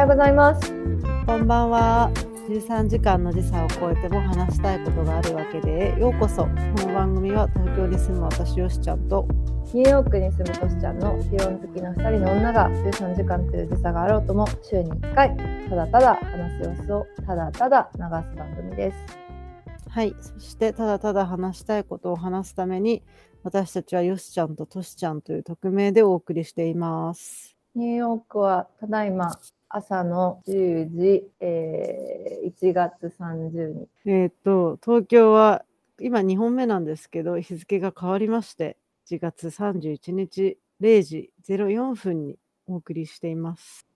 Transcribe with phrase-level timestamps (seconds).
[0.00, 0.72] ようございます。
[1.26, 2.10] こんばんは。
[2.48, 6.44] 13時間の時差を超えても話したいことがあるわけでようこそ。
[6.44, 9.28] この番組は東京に住む私よしちゃんと
[9.74, 15.36] ニューヨークに住むトシちゃんの理論好きな2人の女が13時間という時差があろうとも週に1回
[15.68, 18.96] ただただ話す様子をただただ流す番組です。
[19.90, 20.14] はい。
[20.18, 23.02] そしてただただ話したいことを話すために
[23.42, 27.54] 私たちはよしちゃんととしちゃんという匿名でお送りしています。
[27.74, 29.38] ニューヨークはただいま
[29.70, 33.88] 朝の10時、えー1月30日。
[34.04, 35.64] えっ、と東京は
[36.00, 43.86] 今2本目なんですけど日付が変わりまして1月31日0時04分にお送りしています。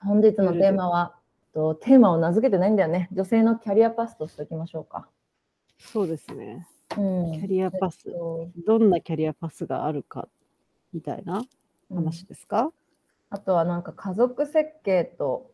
[0.00, 1.14] 本日のテーマは、
[1.54, 3.08] とテーマを名付けてないんだよね。
[3.12, 5.08] 女性のキャリアパスとしておきましょうか。
[5.78, 6.66] そうですね。
[6.98, 10.28] うんキャリアパスえっとどんなキャリアパスがあるか
[10.92, 11.44] みたいな
[11.94, 12.72] 話ですか、
[13.32, 15.50] あとはなんか家族設計と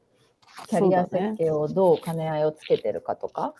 [0.68, 3.54] キャリア設計をどう兼ね合いをつけてるかとか。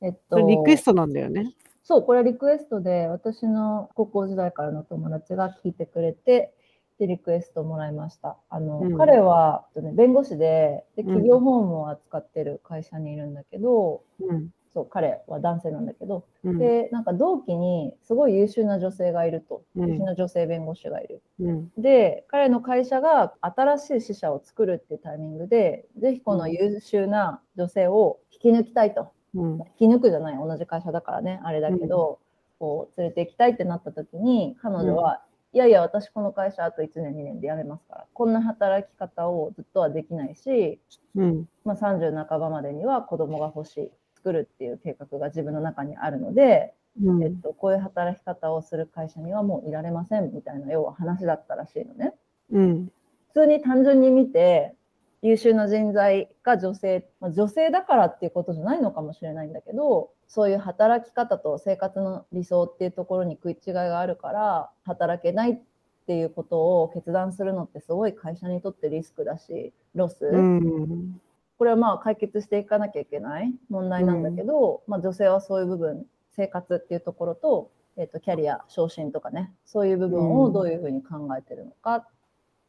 [0.00, 1.52] えっことれリクエストなんだよね。
[1.82, 6.54] そう、これはリクエストで私の高校時代からの友達が聞いてくれて、
[7.00, 8.36] で、リクエストをもらいました。
[8.50, 14.50] あの、うん彼は、えっとね、弁護士でで、ん企業法務を扱ってる会社にいるんだけど、うん。
[14.76, 16.58] そう、彼は男性なんだけど、うん。
[16.58, 19.62] で、なんか同期にすごい優秀な女性がいると。
[19.74, 21.22] うん優秀な女性弁護士がいる。
[21.40, 21.72] うん。
[21.78, 29.12] で、彼の会社が新しい支社を作るっていうタイミングで、ぜひこの優秀な女性を引き抜きたいと。
[29.34, 29.52] うん。
[29.80, 32.18] 引き抜くじゃない、同じ会社だからね、あれだけど、
[32.58, 35.22] こう連れて行きたいってなった時に、彼女は、
[35.54, 40.82] いやいや、私この会社あと1年、2年で辞めますから、こんな働き方をずっとはできないし、
[41.14, 41.46] うん。
[41.64, 47.22] まあ、30半ばまでには子供が欲しい、作るっていう計画が自分の中にあるので、うん。
[47.22, 52.14] えっと、こういう働き方をする会社にはもういられませんみたいな、要は話だったらしいのね。
[52.52, 52.86] うん。
[53.28, 54.74] 普通に単純に見て
[55.22, 65.58] 優秀な人材が女性、まあ、女性だからっていうことじゃないのかもしれないんだけどそういう働き方と生活の理想っていうところに食い違いがあるから働けないっ
[66.06, 71.20] ていうことを決断するのってすごい会社にとってリスクだしロス、うん。
[71.58, 82.06] これはまあ解決していかなきゃいけない問題なんだけど、まあ、女性はそういう部分生活っていうところと,、えっとキャリア昇進とかねそういう部分をどういうふうに考えてるのか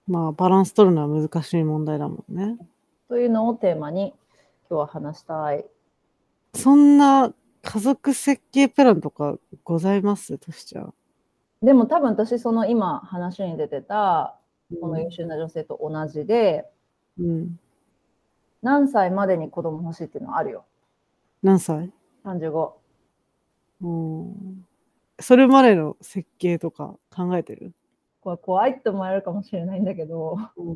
[0.08, 2.58] まあ、バランス取るのは難しい問題だもんね。
[3.10, 4.14] というのをテーマに
[4.70, 5.66] 今日は話したい。
[6.54, 10.38] そんな家族設計プランとかございます？
[10.38, 10.94] としちゃん。
[11.62, 14.40] でも多分私その今話に出てた
[14.80, 16.70] この優秀な女性と同じで、
[17.20, 17.60] うん。
[18.62, 20.66] 何歳までに子供欲しいっていうのはあるよ。
[21.44, 21.92] 何歳
[22.26, 22.72] ？35。
[23.82, 24.66] うん。
[25.20, 27.74] それまでの設計とか考えてる？
[28.22, 30.76] これ怖いって思われるかもしれないんだけど、うん。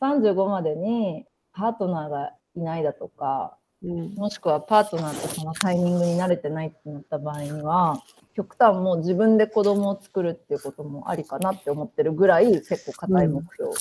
[0.00, 4.14] 35までにパートナーがいないだとか、うん。
[4.14, 8.02] もしくはパートナーとそのタイミングに慣れてないってなった場合には、
[8.34, 13.72] 極端もう自分で子供を作るっていうこともありかなって思ってるぐらい結構固い目標。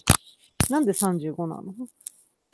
[0.69, 1.73] なんで35なの？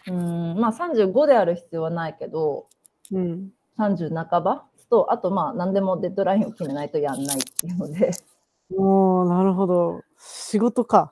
[0.08, 2.68] うん、まあ35である必要はないけど、
[3.12, 3.50] うん。
[3.78, 4.66] 30半ば？
[4.90, 8.12] と、あとまあ何でもデッドラインを決めないとやんないっていうので、
[8.76, 10.02] おー、なるほど。
[10.18, 11.12] 仕事か。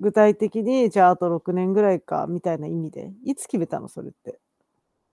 [0.00, 3.12] 具体的に、じゃああと6年ぐらいか、みたいな意味で。
[3.24, 4.38] いつ決めたのそれって？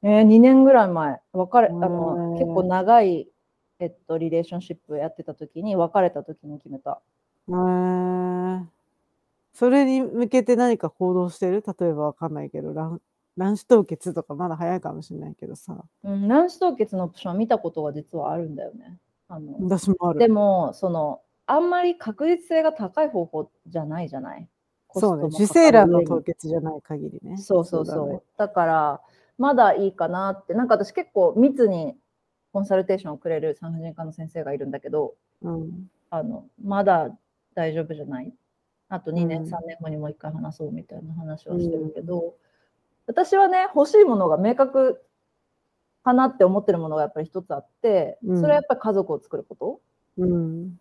[0.03, 3.27] えー、2年ぐらい前、別れ、あうの、ん結構長い、
[3.79, 7.01] えっと、リレーションシップやってた時に、別れた時に決めた。
[7.47, 8.61] へー
[9.55, 11.63] それに向けて何か行動してる？
[11.65, 12.99] 例えばわかんないけど、卵
[13.37, 15.81] 卵子凍結とかまだ早いかもしれないけどさ。
[16.03, 18.99] うん、卵子凍結のオプションは見たことが実はあるんだよね。
[19.29, 20.19] あの、私もある。
[20.19, 24.47] でも、その、あんまり確実性が高い方法じゃないじゃない？
[24.93, 25.27] そうね。
[25.27, 27.37] 受精卵の凍結じゃない限りね。
[27.37, 28.07] そうそうそう。
[28.07, 29.01] だねだから、
[29.37, 31.95] まだいいかなって、なんか私結構密に
[32.51, 35.87] コンサルテーションをくれる産婦人科の先生がいるんだけど、うん。
[36.09, 37.09] あの、まだ
[37.53, 38.33] 大丈夫じゃない？
[38.89, 42.35] あと2年、うん3年後にもう一回話そうみたいな話はしてるけど、
[43.07, 45.01] 私はね、欲しいものが明確
[46.03, 49.81] かなって思ってるものがやっぱり一つあって、うんそれはやっぱり家族を作ること。
[50.17, 50.79] うん。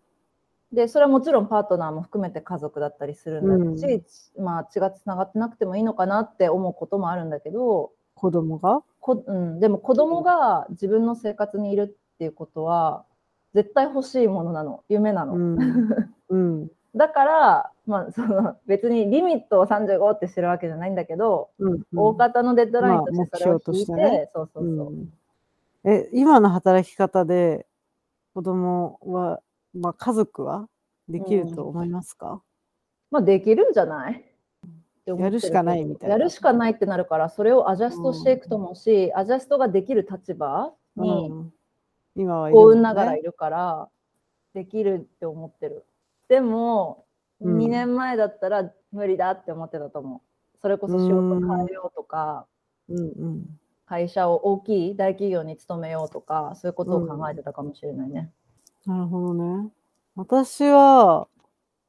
[0.71, 4.03] で、それはもちろんパートナーも含めて家族だったりするんだろうし、
[4.37, 8.81] まあ血がつながってなくてもいいのかなって思うこともあるんだけど、子供が？
[8.99, 11.83] こうん、でも子供が自分の生活にいる
[12.15, 13.05] っていうことは
[13.53, 15.57] 絶対欲しいものなの夢なの、うん。
[16.29, 16.67] うん。
[16.95, 21.83] だから、まあ、その別にリミットを35ってしてるわけじゃないんだけど、うん。
[21.95, 24.29] 大方のデッドラインとしてそれをまあ目標と引い、しててね。
[24.33, 25.13] そうそうそう、うん。
[25.83, 27.67] え、今の働き方で
[28.33, 29.41] 子供は、
[29.73, 30.67] まあ家族は
[31.07, 32.41] できると思いますか、
[33.11, 34.25] まあできるんじゃない？
[35.05, 36.15] やるしかないみたいな。
[36.15, 41.53] やるしかないってなるからそれをアジャストしていくと思うし、アジャストができる立場にうん。
[42.15, 43.89] 今は幸運ながらいるから
[44.55, 45.85] できるって思ってる。
[46.27, 47.04] でも、
[47.41, 47.57] うん。
[47.57, 50.57] 2年前だったら無理だって思ってたと思う。
[50.61, 52.47] それこそ仕事変えようとか、
[52.89, 53.59] うんうん。
[53.85, 58.31] 会社を大きい大企業に勤めようとかそういうことを考えてたかもしれないね、
[58.85, 59.69] なるほどね。
[60.15, 61.27] 私は、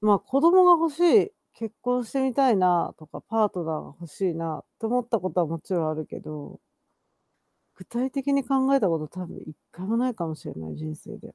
[0.00, 6.60] まあ子供が欲しい、結婚してみたいなとか、パートナーが欲しいなって思ったことはもちろんあるけど、
[7.76, 11.34] 具体的に考えたこと多分一回もないかもしれない人生で。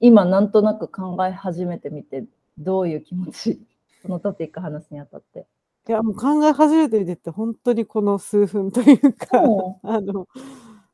[0.00, 2.24] 今なんとなく考え始めてみて
[2.58, 3.60] どういう気持ち
[4.02, 5.46] このトピック話すにあたって。
[5.88, 10.28] いや、もう考え始めてみてって本当にこの数分というか、そあの、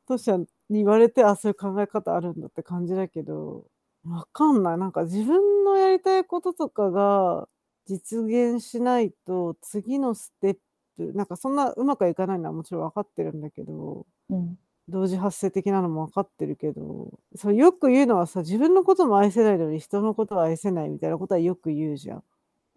[0.07, 3.65] トシちゃんに言われて、あ、そういう考え方あるんだって感じだけど、
[4.05, 4.77] わかんない。
[4.77, 7.49] なんか自分のやりたいこととかが
[7.85, 10.57] 実現しないと、次のステッ
[10.97, 22.23] プ、なんかそんなうまくはいかないのはもちろん分かってるんだけど、うん同時発生的なのも分かってるけど、そうよく言うのはさ、自分のことも愛せないのに人のことは愛せないみたいなことはよく言うじゃん。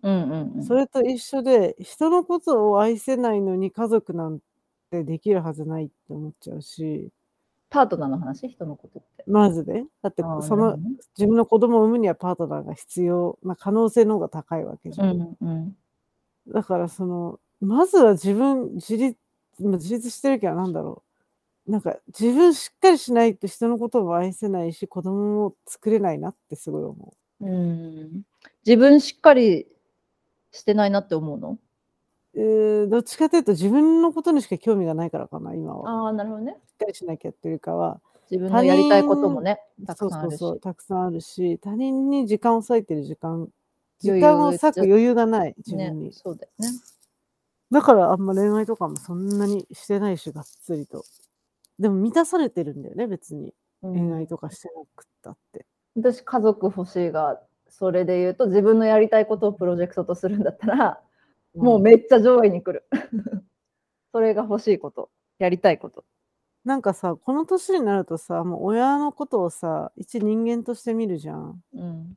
[0.02, 4.40] うんうんうんそれと一緒で、人のことを愛せないのに家族なん
[4.90, 7.10] てできるはずないって思っちゃうし、
[7.70, 8.48] パートナーの話？
[8.48, 9.24] 人のことって。
[9.26, 15.18] まずね、だってそのね自分の子供を産むにはパートナーが必要な可能性の方が高いわけじうゃん。
[15.18, 15.76] んうん
[16.48, 19.18] だからその、まずは自分、自立、
[19.60, 21.07] まあ自立してるけどなんだろう。
[21.68, 28.22] なんか自分しっかりしないと人のことも愛せないし、子供も作れないなってすごい思うん
[28.66, 29.66] 自分しっかり
[30.50, 31.58] してないなって思うの？
[32.34, 32.40] う。
[32.40, 36.06] えーどっちかというと自分のことにしか興味がないからかな、今は。
[36.06, 36.56] ああなるほどね。
[36.66, 38.00] しっかりしなきゃっていうかは、
[38.30, 40.38] 自分のやりたいこともねたそうくさんあるし。
[40.38, 43.48] そうそう、たくさんあるし、他人に時間を割いてる時間、
[44.00, 46.12] 時間を割く余裕がない、自ね分に。
[46.14, 46.68] そうだよね。
[47.70, 51.04] だからあんま恋愛とかもそんなにしてないし、がっつりと。
[51.78, 53.54] でも満たされてるんだよね、別に。
[53.82, 55.64] うん恋愛とかしてなくったって。
[55.94, 61.00] 私家族欲しいがそれで言うと自分のやりたいことをプロジェクトとするんだったら、
[61.54, 62.86] もうめっちゃ上位に来る。
[64.12, 66.04] それが欲しいことやりたいこと。
[66.64, 71.62] なんかさ、この年になるとさ、もう親のことをさ、一人間として見るじゃん。
[71.74, 72.16] うん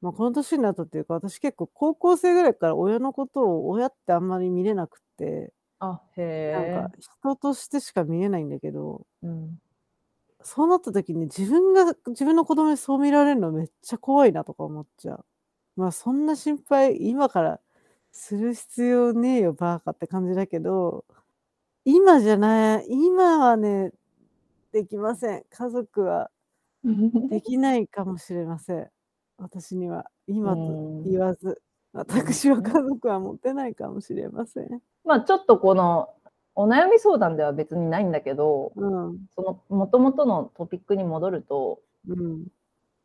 [0.00, 6.02] まあ、この年になるとっていうか、私結構高校生ぐらいから親のことを親ってあんまり見れなくって、あ
[6.50, 9.26] なんへか人としてしか見えないんだけど、え。
[9.26, 9.58] うん
[10.42, 15.24] そうなった時に自分が自分の子供にそう見られるのめっちゃ怖いなとか思っちゃう。
[15.76, 17.60] まあそんな心配今から
[18.12, 21.04] する必要ねえよバーカって感じだけど、
[21.84, 23.92] 今じゃない、今はね、
[24.72, 25.44] できません。
[25.50, 26.30] 家族は
[27.30, 28.90] できないかもしれません。
[29.38, 30.62] 私には今と
[31.04, 34.82] うん言わず、私は家族は持てないかもしれません。
[35.08, 36.10] まあちょっとこの
[36.54, 42.46] お悩み相談では別にないんだけどうん、その元々のトピックに戻るとうん、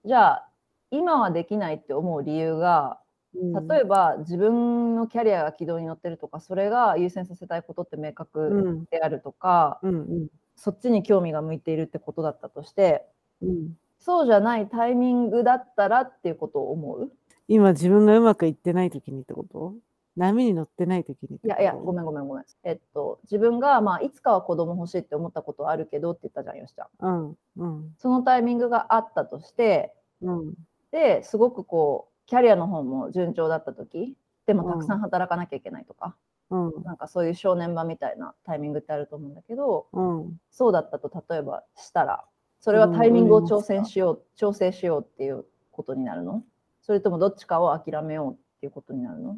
[0.06, 0.50] じゃあ
[0.92, 3.00] 今はできないって思う理由が
[3.36, 3.68] うん。
[3.68, 13.06] 例えば自分のキャリアが軌道に乗ってるとかそれが優先させたいことって明う確ん、であるとか、うん、うん、そっちに興味が向いているってことだったとして
[13.42, 13.78] うん。
[14.00, 17.12] そうじゃないタイミングだったらっていうことを思う？
[17.48, 19.76] 今自分がうまくいってない時にってこと？
[20.16, 22.46] 波に乗ってない時にいやいやごめんごめんごめん。
[22.64, 26.88] えっと自分がまあいつかは子供欲しいって思ったことはあるけどって言ったじゃんよしちゃん。
[27.00, 30.54] うん、うん、そのタイミングがあったとしてうん、
[30.92, 34.16] ですごくこうキャリアの方も順調だった時
[34.46, 36.16] でもたくさん働かなきゃいけないとか、
[36.50, 40.40] うん、なんかそういう正念場みたいなタイミングってあると思うんだけどうん。
[40.50, 42.24] そうだったと例えばしたら
[42.62, 46.44] それはタイミングを調整しよう、調整しようっていうことになるの？
[46.82, 49.36] それともどっちかを諦めようっていうことになるの？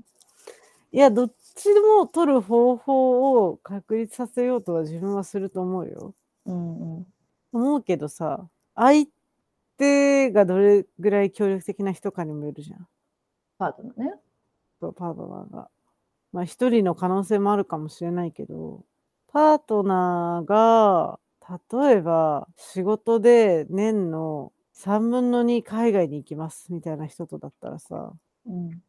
[0.96, 6.16] いや、どっちでも取る方法を確立させようとは自分はすると思うよ。
[6.46, 7.08] うんうん
[7.52, 9.06] 思うけどさ、相
[9.78, 12.88] 手がどれぐらい協力的な人かにもよるじゃん。
[13.60, 14.14] パートナーね。
[14.82, 15.70] そうパートナーが。
[16.34, 18.86] まあ一人の可能性もあるかもしれないけど、
[19.28, 21.20] パートナーが、
[21.88, 28.14] 例えば仕事で年の3分の2海外に行きますみたいな人とだったらさ、
[28.48, 28.82] うん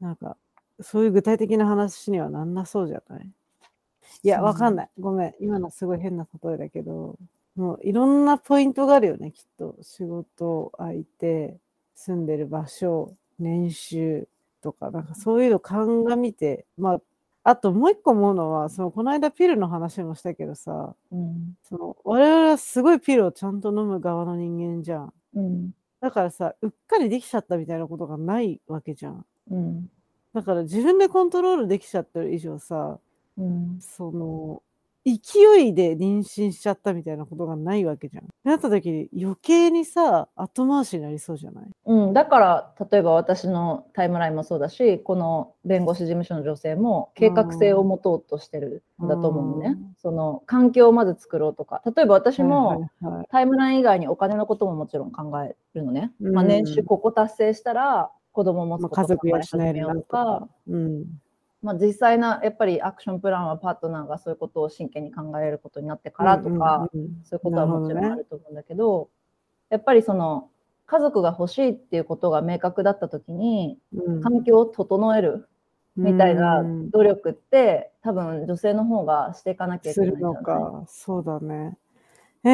[0.00, 0.36] なんか、
[0.80, 3.30] そういう具体的な話にはなんなそうじゃない？
[4.22, 4.90] いや、うんわかんない。
[4.98, 5.34] ごめん。
[5.40, 7.16] 今のすごい変な例えだけど、
[7.56, 9.76] もういろんなポイントがあるよね、きっと。
[9.82, 11.56] 仕事、相手、
[11.94, 14.28] 住んでる場所、年収
[14.62, 17.00] とか、なんかそういうの鑑みて、まあ、
[17.44, 25.12] あともう一個思うのは、その、この間ピルの話もしたけどさ、うんその、我々はすごいピルをちゃんと飲む側の人間じゃん。
[25.34, 29.24] うんだからさ、うっかりできちゃったみたいなことがないわけじゃん。
[29.50, 29.90] うん
[30.36, 32.98] だから自分でコントロールできちゃってる以上さ、
[33.38, 33.78] うん。
[33.80, 34.62] その、
[35.06, 38.24] 勢いで妊娠しちゃったみたいなことがないわけじゃん。
[38.44, 41.64] なった時に余計にさ、後回しになりそうじゃない？
[41.86, 49.94] うん、だから例えば私のタイムラインもそうだしこの弁護士事務所の女性も計画性を持とうとしてるんだと思うのね、うん。
[49.96, 51.82] その環境をまず作ろうとか。
[51.86, 52.90] 例えば私も、
[53.30, 60.48] タイムライン以外にお金のことももちろん考えるのね、まあ、うん年収ここ達成したら子供を持つ家族養考えるなとようとかか。
[60.68, 61.04] うん。
[61.62, 69.08] まあ、実際なやっぱりアクションプランはパートナーがそういうことを真剣に考えることになってからとか、うんうんうんそういうことはもちろんあると思うんだけど
[69.70, 70.50] やっぱりその
[70.86, 75.48] 家族が欲しいっていうことが明確だった時にうん環境を整える
[75.96, 80.84] みたいなうん努力って多分女性の方がしていかなきゃいけするないじゃないのか。
[80.86, 81.78] そうだね。
[82.44, 82.48] え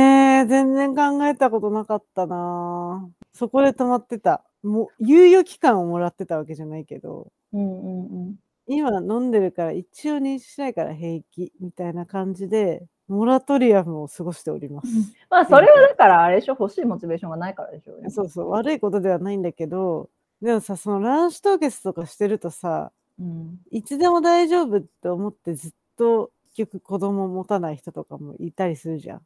[0.44, 4.42] ー、全然考えたことなかったなそこで止まってた。
[4.62, 8.37] もう、猶予期間をもらってたわけじゃないけど、うんうんうん
[8.69, 14.88] 今飲んでるから一応妊娠しないから平気みたいな感じで、モラトリアムを過ごしております。
[15.28, 18.09] まあそれはだからあれでしょ欲しいモチベーションがないからでしょうね。
[18.11, 20.09] そうそう、悪いことではないんだけど、
[20.40, 29.23] でもさ、その卵子凍結とかしてるとさ、うんいつでも大丈夫って思ってずっと結局子供を持たない人とかもいたりするじゃん。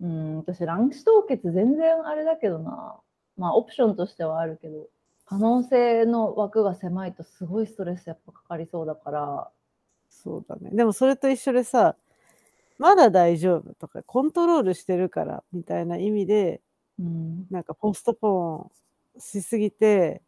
[0.00, 2.96] うん、私卵子凍結全然あれだけどな
[3.38, 4.88] まあオプションとしてはあるけど
[5.24, 9.50] 可能性の枠が狭いとすごいストレスやっぱかかりそうだから
[10.10, 10.70] そうだね。
[10.72, 11.96] でもそれと一緒でさ、
[12.78, 16.60] まだ大丈夫とか、コントロールしてるからみたいな意味で、
[16.98, 20.22] うんなんかポストポーンしすぎて、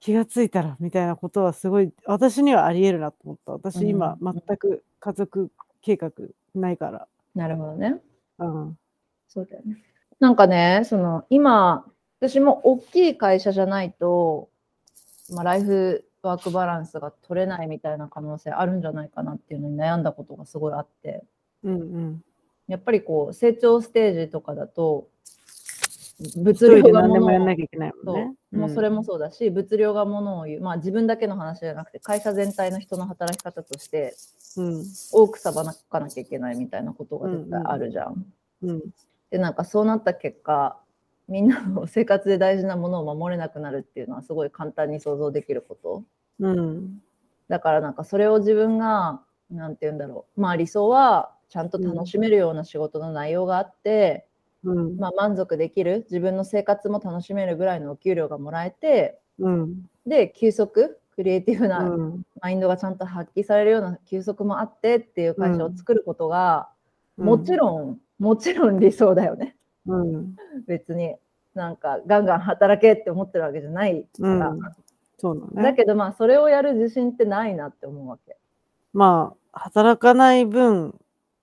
[0.00, 3.52] 気がついたらみたいなことはすごい、私にはあり得るなと思った。
[3.52, 5.50] 私今、うん全く家族
[5.82, 6.12] 計画
[6.54, 7.08] ないから。
[7.34, 8.00] なるほどね
[8.38, 8.78] うん。
[9.28, 9.82] そうだよね
[10.20, 11.84] なんかねその今
[12.20, 14.48] 私も大きい会社じゃないと、
[15.30, 21.24] まあ、ライフワークバランスが取れないみたいな可能性あるんじゃないかなっていうのに悩んだことがすごいあって
[21.62, 22.22] うんうん。
[22.66, 25.08] やっぱりこう成長ステージとかだと
[26.20, 28.36] 一物量が物を何でもやんなきゃいけないもそうんね。
[28.52, 34.14] もうそれもそうだし、物量がものを言う、まあ、自分だけの話じゃなくて会社全体の人の働き方として
[34.56, 34.84] うん。
[35.12, 38.24] 多くさばかなきゃいけないみたいなことが絶対あるじゃん。
[38.62, 38.82] うん。
[39.34, 40.76] でなんかそうなった結果
[41.26, 46.04] みんなの生活で大事なものを守れなくなるっていうのはすごい簡単に想像できること。
[46.38, 47.02] うん。
[47.48, 54.24] だからなんかそれを自分がなんて言うんだろうまあ理想はちゃんと楽しめるような仕事の内容があって、
[54.62, 54.96] うん。
[54.98, 59.90] まあ、満足できる自分の生活も楽しめるぐらいのお給料がもらえてうん。
[60.06, 62.22] で休息クリエイティブなうん。
[62.40, 66.68] マインドがちゃんと発揮されるような休息もあってっていう会社を作ることが、
[67.16, 69.56] もちろんもちろん理想だよね
[69.86, 70.36] うん。
[70.66, 71.16] 別に
[71.54, 74.60] なんかガンガン働けって思ってるわけじゃないから、うん
[75.16, 75.62] そうだね。
[75.62, 78.36] だけどまあそれをやる自信ってないなって思うわけ
[78.92, 80.98] まあ、働かない分、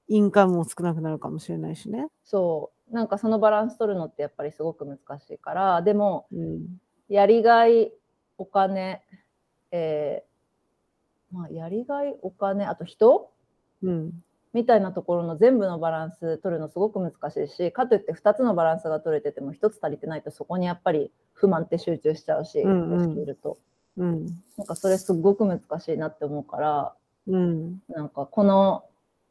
[0.07, 2.07] インカムも少なくなるかもしれないしね。
[2.23, 6.81] そうなんかそのバランス取るのってやっぱりすごく難しいからでもうん。
[7.07, 7.91] やりがい
[8.37, 9.01] お金
[9.71, 13.31] えーまあやりがいお金あと人？
[13.83, 14.23] うん。
[14.53, 23.57] みたいなところの全部のバランス取るのすごく難しいしかといって2つのバランスが取れてても1つ足りてないとそこにやっぱり不満って集中しちゃうし、うんいると
[23.97, 24.25] うん。
[24.57, 26.93] なんかそれすごく難しいなって思うから
[27.27, 27.79] うん。
[27.89, 28.83] なんかこの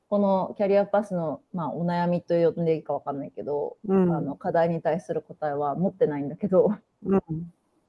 [0.08, 4.12] このキャリアパスの、まあ、お悩みと呼んでいいかわかんないけど、うん。
[4.12, 6.74] あの課題に対する答えは持ってないんだけど
[7.04, 7.22] うん。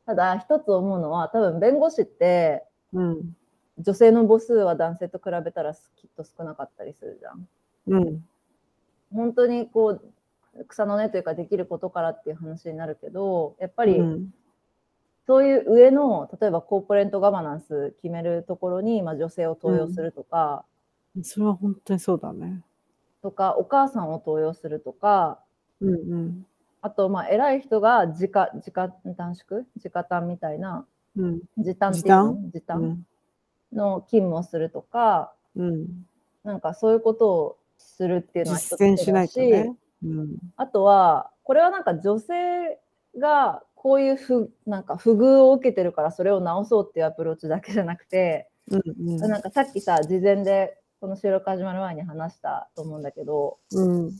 [0.06, 3.36] ただ一つ思うのは多分弁護士ってうん。
[3.78, 5.80] 女性の母数は男性と比べたらきっ
[6.16, 7.48] と少なかったりするじゃん。
[7.88, 8.26] うん。
[9.14, 10.00] 本当にこ
[10.56, 14.34] う草の根というかできることからっていう話になるけどやっぱりうん。
[15.28, 20.66] そういう上の例えばコーポレートガバナンス決めるところに、まあ、女性を登用するとか、
[21.24, 22.64] それは本当にそうだね。
[23.22, 25.40] とかお母さんを登用するとか
[25.80, 26.46] うんうん。
[26.82, 30.86] あとまあ偉い人が時価時価短縮時価短みたいな
[31.16, 31.42] うん。
[31.58, 33.06] 時短っていうの時う短ん。
[33.74, 35.88] の勤務をするとか、うん。
[36.44, 39.76] なんかそういうことをするっていうのは一つ実践しないとだね。
[40.04, 40.38] うん。
[40.58, 42.80] あとはこれはなんか女性
[43.20, 49.18] がこういうふなんか不遇を受けてるからそれを直そうっていうアプローチだけじゃなくて、うんうん。
[49.18, 54.12] なんかさっきさ事前でこの収録始まる前に話したと思うんだけどうん。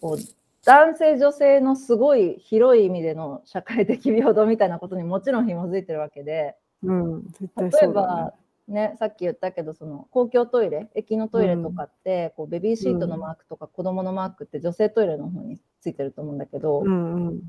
[0.00, 0.18] こう
[0.64, 7.22] 男性女性のすごい広い意味での社会的平等みたいなことにもちろん紐づいてるわけでうん。
[7.32, 8.34] 絶対例えそうだば、
[8.68, 16.86] ね、さっき言ったけどその公共トイレ駅のトイレとかって、こうベビーシートのマークとか子供のマークって女性トイレの方についてると思うんだけど、ね。
[16.86, 17.40] うんうん。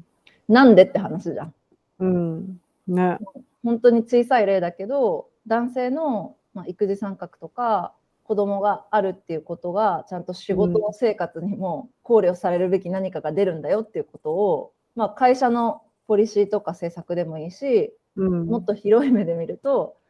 [0.48, 1.53] なんでって話じゃん。
[2.00, 2.62] うん。
[2.88, 3.18] ね。
[3.63, 20.00] 本当に小さい例だけど男性の、まあ、育児参画とか子供があるっていうことがちゃんと仕事の生活にも考慮されるべき何かが出るんだよっていうことを、まあ、会社のポリシーとか政策でもいいし、うん、もっと広い目で見ると、うん、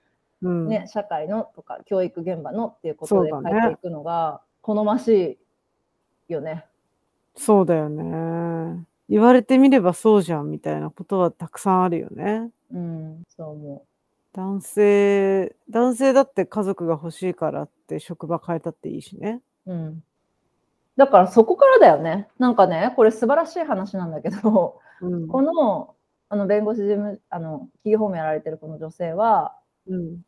[0.41, 5.37] ね、社会のとか教育現場のっていうことで変えていくのが好まし
[6.29, 6.65] いよね。
[7.35, 8.85] そうだよね。
[9.07, 12.49] 言われてみればそうじゃんみたいなことはたくさんあるよね。
[12.73, 13.85] うん、そう思
[14.33, 19.41] 男性、男性だって家族が欲しいからって職場変えたっていいしね。
[19.65, 19.73] う。
[19.73, 20.03] うん。
[20.95, 22.29] だからそこからだよね。
[22.39, 25.27] なんかね、これ素晴らしい話なんだけど、うん。
[25.27, 25.95] この
[26.29, 29.57] あの弁護士事務あの企業法務やられてるこの女性は
[29.87, 30.21] うん。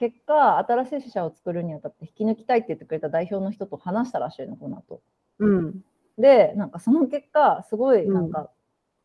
[0.00, 5.02] 結果新しい支社を作るにあたって引き抜きたいって言ってくれた代表の人と話したらしいのこの後
[5.38, 5.80] うん。
[6.16, 8.50] でなんかその結果すごいうんなんか、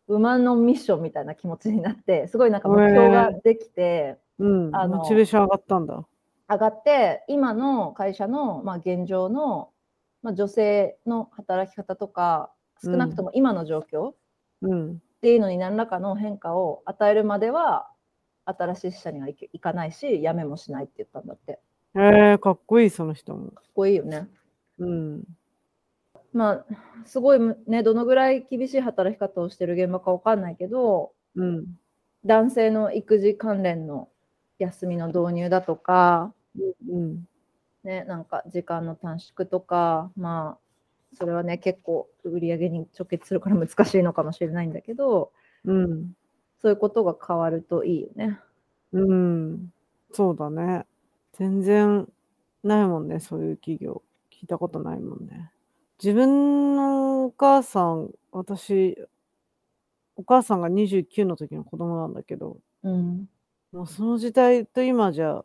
[0.07, 4.75] 馬のミッションみたいな気持ちになってすごいなんか目標ができてうん。
[4.75, 6.05] あのモチベーション上がったんだ。
[6.47, 9.71] 上がって今の会社の、まあ、現状の、
[10.23, 14.13] まあ、女性の働き方とか少なくとも今の状況、
[14.61, 14.91] うん。
[14.93, 17.89] っていうのに何らかの変化を与えるまでは
[18.45, 21.59] 新しい支社には行かないし辞めもしないって言ったんだって
[21.95, 23.51] えー、かっこいい、その人も。
[23.51, 24.27] かっこいいよね
[24.79, 25.23] うん。
[26.33, 26.65] まあ
[27.05, 31.65] すごいねどのぐらい厳しい働き方をしてる現場かわかんないけどうん。
[32.25, 34.09] 男性の育児関連の
[34.59, 36.33] 休みの導入だとか
[36.89, 37.25] うん。
[37.85, 45.31] ねなんか時間の短縮とかまあそれはね結構売り上げに直結するから難しいのかもしれないんだけど
[45.63, 46.11] うん。
[46.61, 48.39] そういうことが変わるといいよね。
[48.93, 49.71] うん。
[50.11, 50.85] そうだね。
[51.33, 52.07] 全然
[52.63, 54.01] ないもんね、そういう企業。
[54.31, 55.51] 聞いたことないもんね。
[56.01, 58.97] 自分のお母さん、私、
[60.17, 63.29] お母さんが29の時の子供なんだけど、うん
[63.71, 65.43] もうその時代と今じゃ、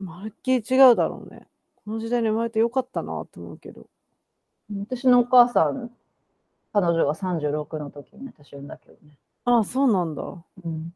[0.00, 1.46] まるっきり違うだろうね。
[1.84, 3.86] この時代に生まれてよかったなって思うけど。
[4.70, 5.90] 私のお母さん
[6.72, 9.18] 彼女が36の時に私産んだけどね。
[9.44, 10.22] ああ、そうなんだ。
[10.22, 10.94] うん、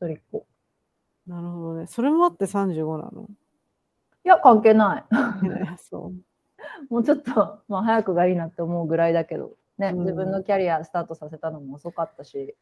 [0.00, 0.46] 一人っ子。
[1.26, 1.86] なるほどね。
[1.86, 3.28] それもあって35なの？
[4.24, 5.46] いや、関係ない。
[5.46, 6.92] ねそう。
[6.92, 12.54] もうちょっと、まあ、早くがいいなって思うぐらいだけど、ね、うん自分のキャリアスタートさせたのも遅かったし、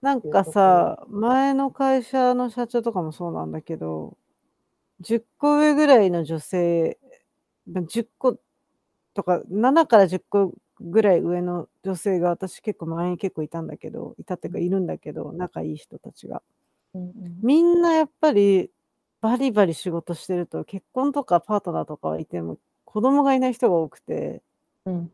[0.00, 4.16] なんかさ、前の会社の社長とかもそうなんだけど、
[5.02, 6.98] 10個上ぐらいの女性、
[7.70, 8.36] ま10個
[9.14, 16.42] とか、7から10個ぐらい上の女性が私結構前に結構いたんだけど、いたっていうかいるんだけど、仲いい人たちが。
[16.94, 17.12] うんうん。
[17.42, 18.70] みんなやっぱり
[19.20, 24.42] バリバリ仕事してると結婚とかパートナーとかはいても子供がいない人が多くて、
[24.84, 25.12] うん。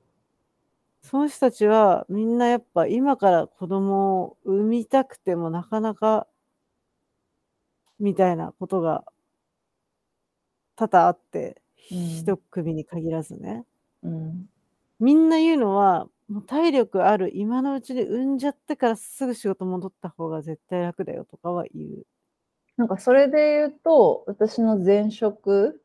[1.02, 6.26] その人たちはみんなやっぱ今から子供を産みたくてもなかなか
[8.00, 9.04] みたいなことが
[10.76, 11.98] 多々あって、うん。
[11.98, 13.64] 一組に限らずね。
[14.02, 14.48] うん
[15.00, 22.06] みんな言うのは、もう体力ある今のうちに産んじゃってからすぐ仕事戻った方が絶対楽だよとかは言う。
[22.76, 25.82] なんかそれで言うと、私の前職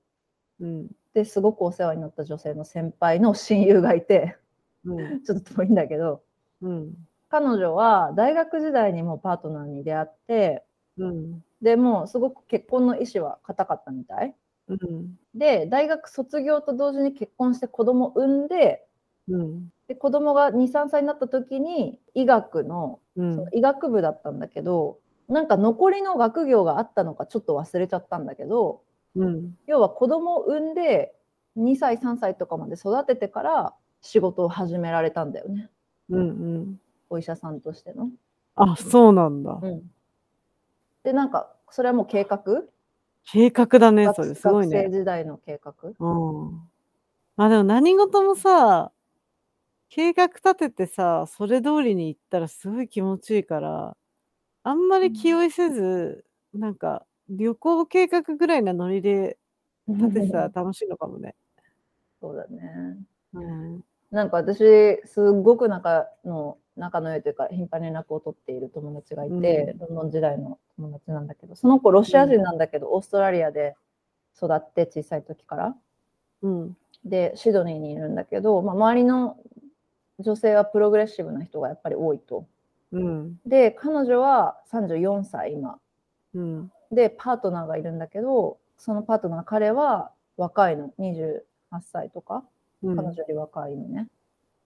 [0.60, 0.88] うん。
[1.14, 4.38] ですごくお世話になった女性の先輩の親友がいて、
[4.86, 5.22] うん。
[5.24, 6.24] ちょっと遠いんだけど、
[6.62, 6.94] うん。
[7.30, 10.64] 彼女は大学時代にもパートナーに出会って、
[10.98, 11.44] うん。
[11.62, 14.36] でもうすごく結婚の意思は固かったみたい。
[14.68, 15.18] うん。
[15.36, 18.86] で、大学卒業と同時に結婚して子供産んで、
[19.30, 19.70] うん。
[19.88, 28.82] で子供が2、3歳になった時に医学のの医学部だったんだけど、なんか残りの学業があったのかちょっと忘れちゃったんだけど、
[29.16, 29.58] うん。
[29.68, 31.16] 要は子供を産んで
[31.56, 35.70] 2歳、3歳とかまで育ててから仕事を始められたんだよね。
[36.10, 36.20] うん。
[36.20, 36.24] う
[36.60, 36.82] ん。
[37.10, 38.10] お医者さんとしての。
[38.56, 39.60] あ、そうなんだ。
[39.62, 39.84] うん、
[41.04, 42.44] で、なんかそれはもう計画？
[43.26, 44.36] 計画だね、そ学れ。
[44.36, 45.00] すごい学生ね。
[45.00, 45.74] 時代の計画？
[46.00, 46.70] うん。
[47.36, 48.92] まあでも何事もさ、
[49.96, 53.96] 計画立ててさ、それ通りに行ったらすごい気持ちいいから、
[54.64, 59.38] あんまり気負いせず、なんか旅行計画ぐらいなノリで
[59.88, 61.36] 立ててたら 楽しいのかもね。
[62.20, 62.98] そうだね。
[63.34, 63.84] うん。
[64.10, 69.34] なんか私、すっごく仲の仲の良いというか、頻繁に連絡を取っている友達がいて、
[69.74, 73.76] うんロンドン時代の友達なんだけど、その子、ロシア人なんだけど、オーストラリアで
[74.36, 75.76] 育って、小さい時から。
[76.42, 76.78] うん。
[77.06, 79.38] で、シドニーにいるんだけど、まあ、周りの
[80.20, 82.46] 女性はプログレッシブな人がやっぱり多いと。
[82.92, 83.40] うん。
[83.46, 85.80] で、彼女は34歳、今。
[86.36, 86.72] うん。
[86.92, 91.42] で、パートナーがいるんだけど、そのパートナー、彼は若いの、28
[91.82, 92.44] 歳とか。
[92.84, 92.96] うん。
[92.96, 94.08] 彼女より若いのね。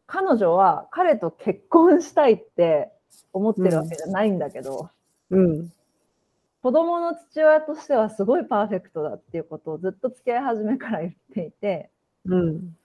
[0.08, 2.92] 彼女は彼と結婚したいって
[3.34, 4.90] 思ってるわけじゃないんだけど、
[5.30, 5.72] うん。
[6.64, 11.90] 子供の父親としてはすごいパーフェクトだっていうことをずっと付き合い始めから言っていて、
[12.26, 12.76] うん。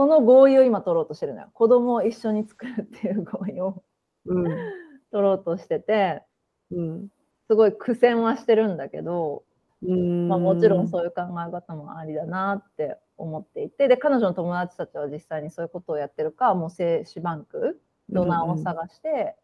[0.00, 1.50] その合意を今取ろうとしてるのよ。
[1.52, 3.82] 子供を一緒に作るっていう合意を
[4.24, 4.44] うん。
[4.44, 6.22] 取ろうとしてて、
[6.70, 7.08] うん。
[7.48, 9.44] すごい苦戦はしてるんだけど、
[9.82, 10.26] うん。
[10.26, 19.36] まあ、もちろんそういう考え方もありだなって思っていて、で、彼女の友達たちは実際にそういうことをやってるか、もう精子バンク、ドナーを探して、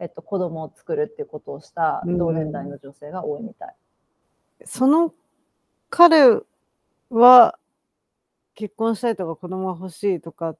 [0.00, 3.76] えっと、子供を作るっていうことをした同年代の女性が多いみたい。
[4.64, 5.14] その
[5.88, 6.40] 彼
[7.10, 7.56] は
[8.54, 10.58] 結婚したいとか子供が欲しいとかっ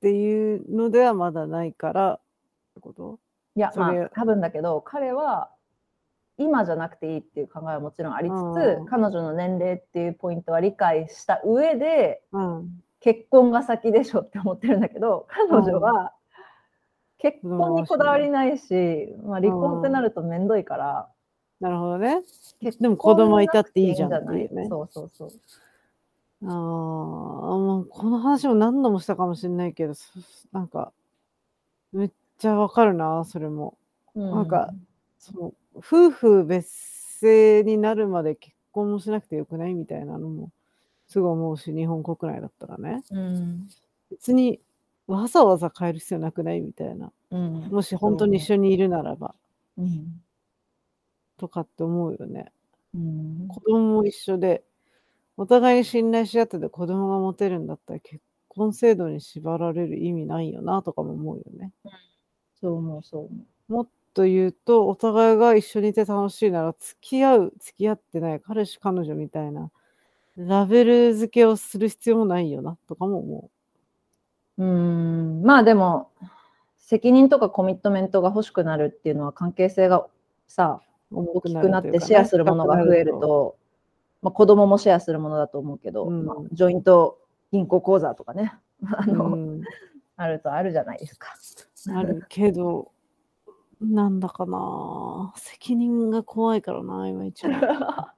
[0.00, 2.20] ていうのではまだないからっ
[2.74, 3.18] てこと？
[3.54, 5.50] いや、まあ、多分だけど、彼は
[6.38, 12.82] 今じゃなくていいっていう考えはもちろんありつうんつ、彼女の年齢っていうポイントは理解した上で、うん。
[12.98, 16.12] 結婚が先でしょって思ってるんだけど、彼女は
[17.18, 21.08] 結婚にこだわりないし、まあ、離婚ってなるとめんどいから、
[21.60, 22.22] なるほどね。
[22.60, 25.30] 結でも子供いたっていいじゃんっていうねそうそうそう。
[26.46, 30.12] ああ、もうこの話も何度もしたかもしれないけど、そ
[30.52, 30.92] なんか、
[31.92, 33.76] めっちゃわかるな、それも。
[34.14, 34.72] なんか
[35.18, 36.70] その夫婦別
[37.20, 40.50] 姓になるまで結婚もしなくてよくないみたいなのも
[41.06, 43.02] すごい思うし、日本国内だったらね。
[43.10, 43.68] うん、
[44.10, 44.60] 別に
[45.06, 47.12] わざわざ変える必要なくないみたいな。
[47.30, 49.34] うん、もし本当に一緒にいるならば、
[49.76, 50.20] うん、
[51.36, 52.52] とかって思うよね。
[52.94, 54.64] うん、子供も一緒で、
[55.36, 61.72] お互いに信頼し合ってて子供が持てるんだったら結婚制度に縛られる意味ないよなとかも思うよね。
[62.60, 63.30] そう思う、そう思
[63.68, 63.72] う。
[63.72, 69.70] もっと言うと、お互いが一緒にいて楽しいなら、付き合う、付き合ってない、彼氏、彼女みたいな、
[70.36, 73.50] ラベル付けをする必要もないよな、とかも思
[74.58, 76.10] うん、まあでも、
[76.78, 80.06] 責任とかコミットメントが欲しくなるっていうのは関係性が
[80.48, 81.18] さ、う。
[81.18, 83.56] 重大きくなってシェアするものが増えると、
[84.22, 87.18] まあ、子供もシェアするものだと思うけど、うんまあ、ジョイント
[87.52, 88.54] 銀行口座とかね、
[88.92, 89.62] あの、うん
[90.18, 91.34] あるとあるじゃないですか。
[91.94, 92.90] あるけど、
[93.82, 97.60] なんだかな、責任が怖いからな、今一番。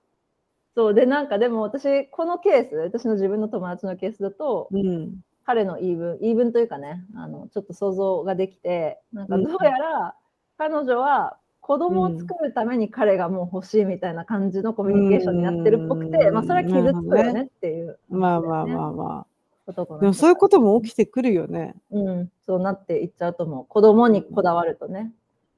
[0.77, 5.21] そうでなんかでも私このケース私の自分の友達のケースだとうん。
[5.45, 10.15] 彼の言い分言い分というかねあのちょっと想像ができてなんかうんどうやら
[10.59, 11.38] 彼女は
[11.69, 19.27] 子供を作るために彼がもう欲しいみたいな感じのコミュニケーションになってるっぽくて、うんまあそれは傷つくよねっていう、まあまあまあま
[19.67, 20.01] あ。
[20.01, 21.75] でもそういうことも起きてくるよね。
[21.91, 25.13] うん、そうなっていっちゃうと思う子供にこだわるとね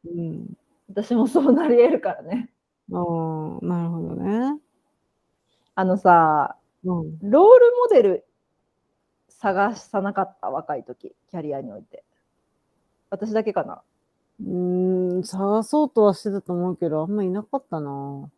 [0.05, 0.57] うん。
[0.89, 2.51] 私もそうなり得るからね
[2.93, 4.59] ああ、なるほどね。
[5.77, 7.19] あのさうん。
[7.23, 8.25] ロールモデル
[9.29, 12.03] 探さなかった若い時キャリアにおいて
[13.11, 13.83] 私だけかな
[14.43, 18.31] うーん、探そうとはしてたと思うけど、あんまいなかったな。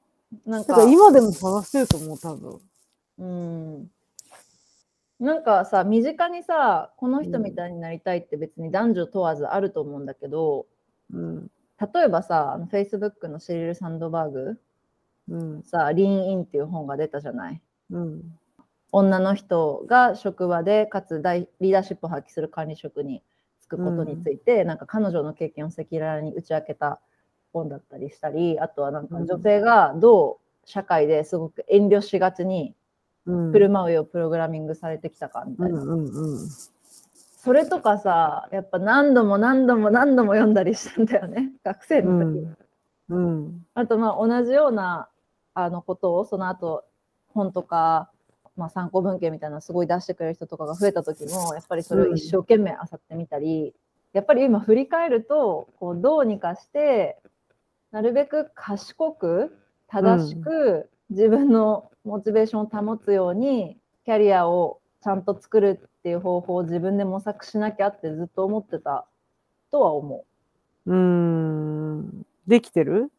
[0.46, 2.60] なんか今でも探してると思う、多分。
[3.18, 3.90] うん
[5.20, 10.66] なんかさ身近にさこの人みたいになりたいって別に男女問わずあると思うんだけど、
[11.12, 11.50] うん。
[11.94, 14.58] 例えばさ Facebook のシェリル・サンドバーグ
[15.28, 15.62] うん。
[15.62, 17.60] さ「リーンイン」っていう本が出たじゃない？
[17.90, 18.38] うん。
[18.90, 23.22] 女の人が職場でかつ大リーダーシップを発揮する管理職に就
[23.76, 27.00] くことについて、なんか彼女の経験を赤裸々に打ち明けた
[27.52, 32.74] 本だったりしたりあとはなんかうん女性がどう社会ですごく遠慮しがちに
[33.26, 33.52] うん。
[33.52, 36.48] 振る舞うようプログラミングされてきたかみたいな、うんうんうん。
[37.36, 42.46] それとかさやっぱ何度も何度も何度も読んだりしたんだよね 学生の時、
[43.10, 43.66] うん。
[43.74, 45.08] あとまあ同じような
[45.54, 46.84] あのことをその後
[47.28, 48.10] 本とか、
[48.56, 53.74] まあ、参考文献みたいなのすごい出してくれる人とかが増えた時もやっぱりそれを一生懸命漁ってみたり、
[54.12, 57.18] やっぱり今振り返るとこうどうにかして
[57.92, 59.56] なるべく賢く
[59.88, 69.06] 正しく自分のモチベーションを保つようにキャリアをちゃんと作るっていう方法を自分で模索しなきゃってずっと思ってた
[69.70, 70.24] とは思
[70.86, 70.92] う。
[70.92, 72.26] ーん。
[72.46, 73.10] できてる？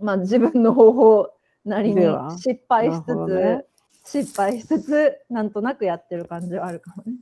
[0.00, 0.04] う。
[0.04, 1.32] まあ自分の方法
[1.64, 2.02] なりに
[2.38, 3.64] 失敗しつつ、ね
[4.10, 7.18] 失敗しつつなんとなくやってる感じはあるかもね。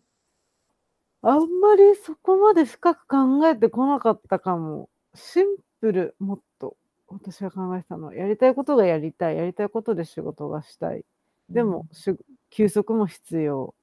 [1.22, 4.88] あんまりそこまで深く考えてこなかったかも。
[5.14, 5.46] シン
[5.80, 6.76] プル、もっと。
[7.08, 9.36] 私が考えてたのは、やりたいことがやりたい。
[9.36, 11.04] やりたいことで仕事がしたい。
[11.50, 12.14] でも、し
[12.50, 13.74] 休息も必要。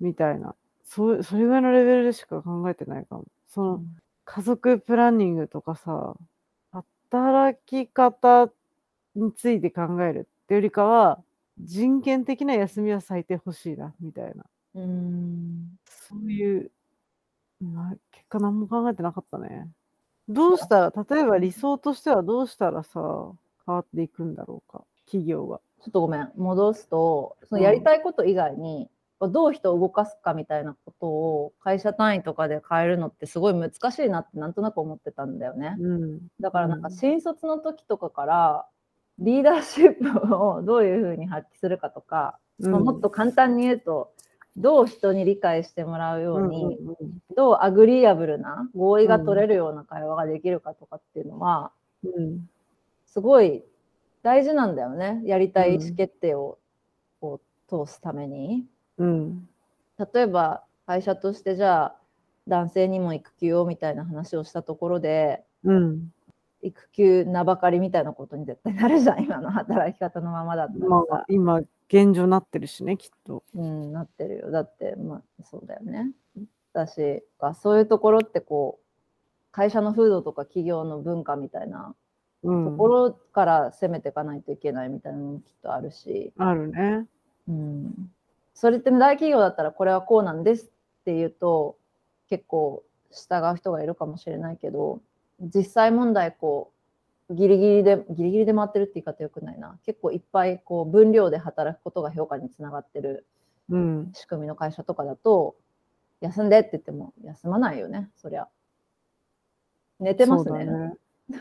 [0.00, 0.54] みたいな。
[0.84, 3.24] そう、それぐらいのレベルでしか考えてないかも。
[3.48, 3.96] その、うん、
[4.26, 6.14] 家族プランニングとかさ、
[7.10, 8.50] 働き方
[9.14, 11.23] について考えるってよりかは、
[11.58, 14.44] 人権的な休みは最低欲しいな、みたいな。
[14.74, 16.70] うんそういう、
[17.60, 19.68] まあ、結果何も考えてなかったね。
[20.28, 23.32] どうしたら、例えば理想としてはどうしたらさ、
[23.66, 25.60] 変わっていくんだろうか、企業が。
[25.80, 28.88] ちょっとごめん、戻すと、そのやりたいこと以外に、
[29.20, 35.76] どう人を動かすかみたいなことを会社単位とかで変えるのってすごい難しいなってなんとなく思ってたんだよね。
[35.78, 36.20] うん。
[36.40, 38.66] だからなんかうん新卒の時とかから
[39.18, 44.12] リーダーシップをどういうふうに発揮するかとか、まあもっと簡単に言うと
[44.56, 46.96] どう人に理解してもらうように、うんうん
[47.36, 51.72] どう agreeable な合意が取れるような会話ができるかとかっていうのは
[52.04, 52.48] うん
[53.06, 53.64] すごい
[54.22, 56.58] 大事なんだよねやりたい意思決定を
[57.20, 58.66] こう通すために。
[58.98, 59.48] うん。
[60.14, 61.96] 例えば会社としてじゃあ
[62.46, 66.12] 男性にも育休をみたいな話をしたところでうん。
[66.64, 73.44] 育休名ばかりみたいなことに絶対なるじゃん今の働き方のままだったらまさあ、今、現状なってるしね、きっと。
[73.54, 76.10] うん、なってるよだってまあそうだよね
[76.72, 77.22] だし
[77.60, 78.84] そういうところってこう
[79.52, 81.94] 会社の風土とか企業の文化みたいな
[82.44, 82.64] うん。
[82.72, 87.06] ところから攻めていかないといけないみたいなのもきっとあるし、あるね。
[87.48, 88.10] うん、
[88.54, 90.68] それって大企業だったらこれはこうなんですっ
[91.04, 91.76] ていうと
[92.28, 95.00] 結構従う人がいるかもしれないけど
[95.54, 96.72] 実際問題こ
[97.28, 103.26] うギリギリでギリギリで回ってるって言い方よくないな結構いっぱいこう分量で働くことが評価につながってる
[103.70, 104.10] うん。
[104.12, 105.56] 仕組みの会社とかだと
[106.20, 108.48] 休んでって言っても休まないよねそりゃ
[110.00, 110.94] 寝てますねね。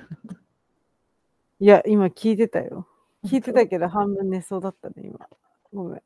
[1.60, 2.88] いや、今聞いてたよ。
[3.26, 5.28] 聞いてたけど、半分寝そうだったね、今。
[5.74, 6.02] ごめん。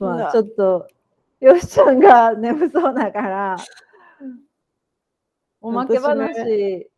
[0.00, 0.88] まあちょっと
[1.40, 3.56] よしちゃんが眠そうだから
[5.60, 6.89] おまけ私ね話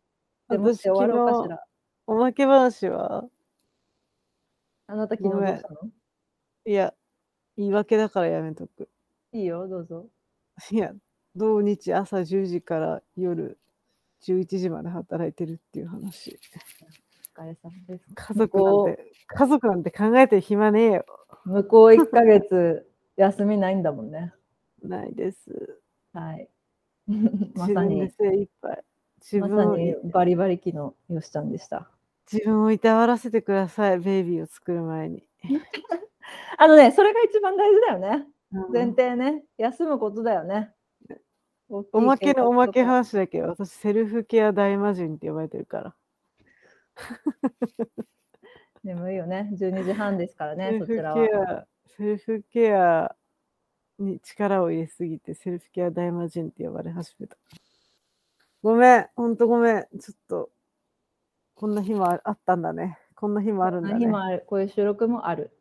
[0.49, 1.63] でもして終わろうかしら。
[2.05, 3.25] おまけ話は？
[4.87, 5.89] あなた昨日どうしたの？
[6.65, 6.93] いや、
[7.57, 8.89] 言い訳だからやめとく。
[9.31, 10.07] いいよ、どうぞ。
[10.71, 10.93] いや、
[11.35, 13.57] 土日朝10時から夜
[14.21, 16.39] 11時まで働いてるっていう話。
[17.37, 18.05] お疲れ様です。
[18.13, 21.05] 家族なんて、家族なんて考えてる暇ねえよ。
[21.45, 24.33] 向こう1ヶ月 休みないんだもんね。
[24.81, 25.81] ないです。
[26.13, 26.49] はい。
[27.55, 28.83] ま自さに、精一杯。
[29.31, 31.89] 自ま分をさにバリバリ期のよしちゃんでした。
[32.31, 35.23] 自分をいたわらせてください、ベイビーを作る前に。
[36.57, 38.27] あのね、それが一番大事だよね。
[38.53, 39.43] うん前提ね。
[39.57, 40.71] 休むことだよね。
[41.91, 45.95] おまけのおまけは話だけど、私、セルフケア大魔人って呼ばれてるから。
[48.83, 49.49] 眠いよね。
[49.53, 51.65] 12時半ですからね、そちらは
[51.97, 53.15] セルフケア
[53.97, 57.37] に力を入れすぎて、セルフケア大魔人って呼ばれ始めた。
[58.63, 59.81] ごめん、ほんとごめん。
[59.99, 60.49] ちょっと、
[61.53, 62.97] こんな日もああったんだね。
[63.13, 63.99] こんな日もあるんだね。
[63.99, 64.45] 日もある。
[64.47, 65.51] こういう収録もある。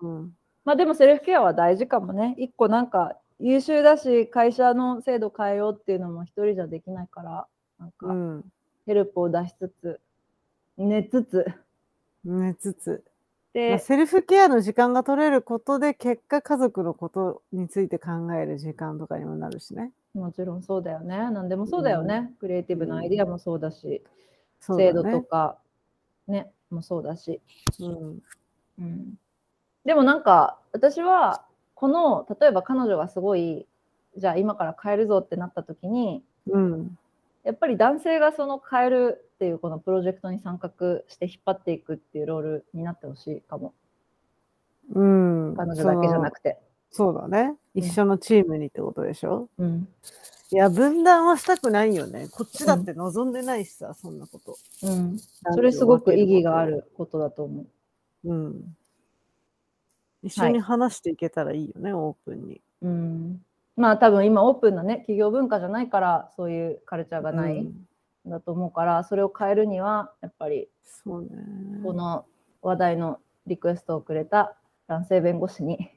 [0.00, 2.36] うん、まあでもセルフケアは大事かもね。
[2.38, 7.48] 一個なんか優秀だし、会社の制度変えようっていうのも一人じゃできないから、
[7.80, 8.44] なんうかん。
[8.86, 10.00] ヘルプを出しつつ、
[10.76, 11.46] 寝つつ、
[12.24, 13.04] 寝つつ。
[13.66, 19.92] まであ、セルフケアの時間が取れることで、結果家族のことについて考える時間とかにもなるしね。
[20.14, 21.16] もちろんそうだよね。
[21.16, 22.32] 何でもそうだよね。
[22.40, 24.02] クリエイティブなアイディアもそうだし、
[24.60, 25.58] そうだね制度とか、
[26.28, 27.40] ね、もそうだし。
[27.80, 28.22] うん。
[28.78, 29.14] うん、
[29.84, 31.44] でもなんか私は
[31.74, 33.66] この例えば彼女がすごい
[34.16, 36.98] じゃあ今から変えるぞってなった時にうん。
[37.44, 43.74] やっぱり男性がその変えるっていうこのプロジェクトに参画して引っ張っていくっていうロールになってほしいかも
[44.94, 45.54] うん。
[45.56, 46.58] 彼女だけじゃなくて。
[46.92, 47.56] そうだね。
[47.74, 49.88] 一緒のチームにってことでしょ、うん
[50.50, 52.28] いや、分断はしたくないよね。
[52.30, 54.58] こっちだって望んでないしさ、そんなこと。
[54.82, 55.18] うん、
[55.54, 56.66] それすごく意義があ。
[56.66, 57.66] ることだと思う。
[58.28, 58.76] うん。
[60.22, 62.60] 一緒に話していけたらいいよね、オープンに。
[62.82, 63.42] うん、
[63.76, 67.66] まあ多分今オープンなね企業文化じゃないからそういうカルチャーがないうん
[68.28, 71.28] んだと思うから、それを変えるにはやっぱりそうね。
[71.82, 72.26] この
[72.60, 74.54] 話題のリクエストをくれた
[74.86, 75.90] 男性弁護士に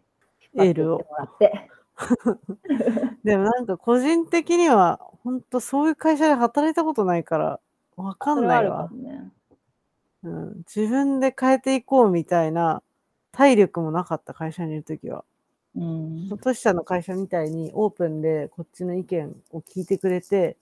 [0.58, 1.70] エールをもらって。
[3.24, 7.60] でもなんか個人的には、本当そういう会社で働いたことないから、
[7.96, 8.88] わかんないわ。
[8.88, 9.32] もね。
[10.24, 10.64] うん。
[10.76, 12.84] 自分で変えていこうみたいな
[13.32, 15.24] 体力もなかった会社にいるときは。
[15.76, 16.38] うん。
[16.42, 20.58] トシさんの会社みたいにオープンでこっちの意見を聞いてくれて、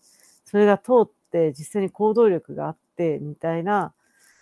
[0.46, 3.94] それが通って実際に行動力があってみたいな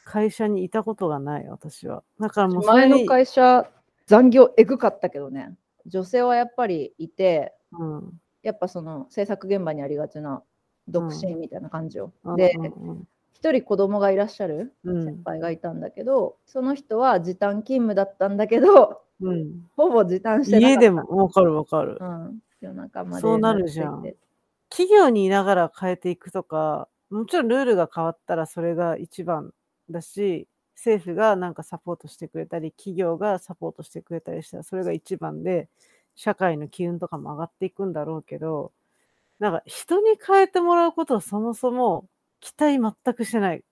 [0.03, 2.03] 会社にいたことがない、私は。
[2.19, 3.65] だからもうそ前の会社、
[4.11, 5.55] 残業えぐかったけどね。
[5.85, 10.41] 女性はやっぱりいて、うんやっぱその制作現場にありがちな
[10.87, 12.11] 独身みたいな感じよ。
[12.25, 20.69] うんで、うん一人子供がいらっしゃるうん先輩がいたんだけど、その人は時短勤務だったんだけど、うん、ほぼ時短してなか。
[20.69, 21.97] 家でもわかるわかる。
[22.01, 24.03] うん、夜中までそうなるじゃん
[24.69, 29.53] 企業にいながら変えていくとか、もちろんルールが変わったらそれが一番
[29.89, 30.47] だし、
[30.81, 35.69] 政府がなんかサポートしてくれたり、企業がサポートしてくれたりしたらそれが一番で、
[36.15, 38.71] 社会の機運とかも上がっていくんだろうけど、
[39.39, 42.07] なんか人に変えてもらうことはそもそも
[42.39, 43.63] 期待全くしてない。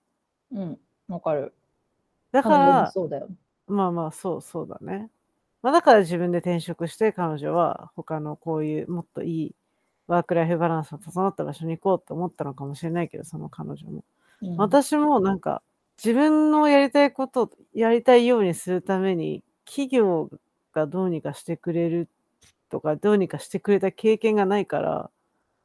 [0.51, 0.79] うん。
[1.07, 1.53] わかる。
[2.31, 3.27] だから、そうだよ。
[3.67, 5.09] まあまあ、そうそうだね。
[5.63, 9.55] まあだから自分で転職して彼女は他のこういうもっといい
[10.07, 14.03] ワークライフバランスの整った場所に行こうって思ったのかもしれないけど、その彼女も。
[14.41, 15.61] うん私もなんか
[16.03, 20.29] 自分のやりたいことをやりたいようにするために企業
[20.73, 22.09] がどうにかしてくれる
[22.69, 25.11] とかどうにかしてくれた経験がないから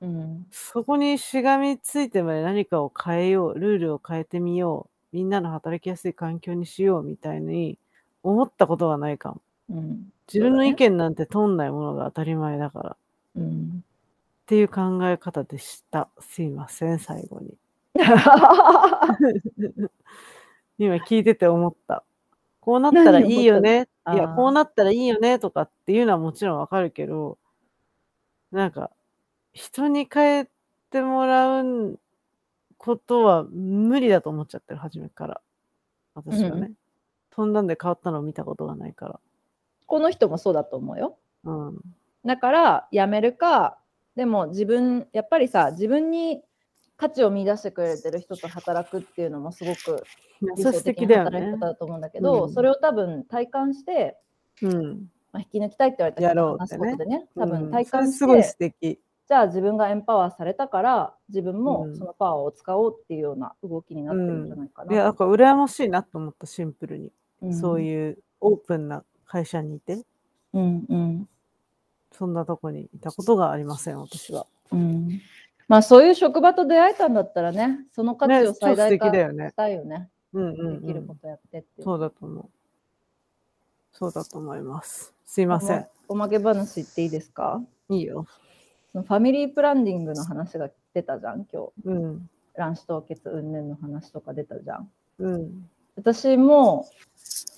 [0.01, 0.47] うん。
[0.51, 7.79] そこにしがみついてまで何かを変えようルールを変えてみようみんなの働きやすい環境にしようみたいに
[8.23, 10.11] 思ったことがないかもうん。
[10.29, 12.97] 自分の意見なんて通んないものが当たり前だからっ
[13.37, 13.85] うん。
[14.47, 17.54] ていう考え方でしたすいません最後に
[20.79, 22.05] 今聞いてて思った。
[22.61, 23.89] こうなったらいいよね。
[24.13, 27.39] いや、こうなったらいいよねとかっていうのはもちろんわかるけど、
[28.51, 28.91] なんか、
[29.53, 30.49] 人に変え
[30.91, 31.99] てもらう
[32.79, 35.41] ことは無理だと思っちゃってる、初めから。
[36.15, 36.69] 私はね。
[36.73, 36.75] う
[37.35, 39.21] そんなんで変わったのを見たことがないから。
[39.87, 41.17] この人もそうだと思うよ。
[41.45, 41.81] うん。
[42.25, 43.79] だから辞めるか
[44.17, 46.43] でも自分やっぱりさ自分に
[46.97, 50.05] 価値を見出してくれてる人と働くっていうのもすごく
[50.57, 51.67] 理想素敵だよ的な働きね方。
[51.67, 54.17] だと思うんだけど、うんそれを多分体感して、
[54.63, 55.09] うん。
[55.33, 59.01] まあ、引き抜きたいって言われた人やろうと話すことでね多分うん体感して、それすごい素敵。
[59.27, 64.93] じゃあ自分がエンパワーされたから自分もうんそのパワーを使おうっていうような動きになってるんじゃないかな。
[64.93, 67.11] いや、なんか羨ましいなと思った、シンプルに。
[67.43, 70.05] うんそういうオープンな会社にいて、
[70.53, 71.29] うんうん
[72.13, 74.47] そんなとこにいたことがありません、私は。
[74.71, 75.21] うん
[75.69, 80.09] まあそういう職場と出会えたんだったらねその価値ねを最大化したいよね。
[80.33, 80.81] うんうん、うん。
[80.81, 81.83] できることやってって。
[81.83, 82.45] そうだと思う。
[83.93, 85.15] そうだと思います。
[85.25, 85.87] すいません。
[86.09, 87.63] おまけ話言っていいですか？
[87.89, 88.27] いいよ。
[88.93, 91.73] そのファミリープランディングの話が出たじゃん、今日。
[91.85, 92.31] うん。
[92.57, 94.91] 卵子凍結云々の話とか出たじゃん。
[95.19, 95.69] うん。
[95.97, 96.89] 私も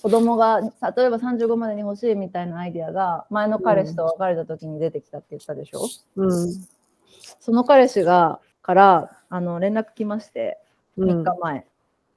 [0.01, 0.71] 子供が例え
[1.09, 6.67] ば35までに欲しいみたいなアイディアが前の彼氏と別れた時に出てきたって言ったでしょ、うん。
[7.39, 10.59] その彼氏がからあの連絡来まして
[10.97, 11.65] うん3日前、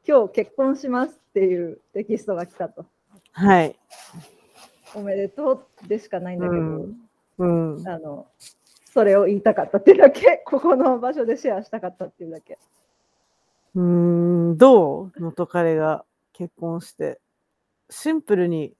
[0.06, 2.86] 今日結婚しますっていうテキストが来たと。
[3.32, 3.76] はい。
[4.94, 7.76] おめでとうでしかないんだけど、うん。
[7.76, 7.88] うん。
[7.88, 8.26] あの、
[8.92, 12.58] それを言いたかったっていうだけ、 ここの場所でシェアしたかったっていうだけ。
[13.74, 13.82] うー
[14.54, 15.12] ん、どう？
[15.20, 17.20] 元彼が結婚して。
[17.88, 18.74] シンプルに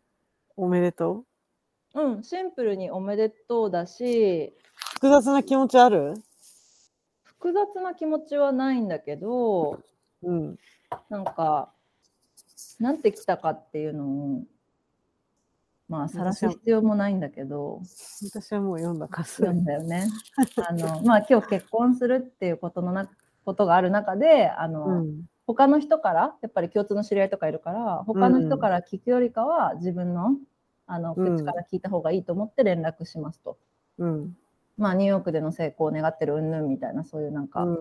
[0.56, 1.24] おめでと
[1.94, 2.00] う？
[2.00, 4.54] うん、シンプルにおめでとうだし、
[5.00, 6.14] 複雑な気持ちある？
[7.24, 9.80] 複雑な気持ちはないんだけど、
[10.22, 10.58] うん。
[11.08, 11.72] なんか、
[12.78, 14.42] なんて来たかっていうのを、
[15.88, 17.80] まあ、晒す必要もないんだけど、
[18.30, 20.06] 私はもう読んだか読んだよね。
[20.68, 23.08] あの、まあ、今日結婚するっていうことのな、
[23.46, 25.22] ことがある中で、あの、うん。
[25.46, 30.36] 他の人からやっぱり共通の知り合いとかいるから他の人から聞くよりかは自分の
[30.86, 33.58] あのうん口から聞いた方がいいと思って連絡しますと。
[33.98, 34.36] うん。
[34.78, 37.76] まあニューヨークでの成功を願ってる云々みたいなそういうなんかうん。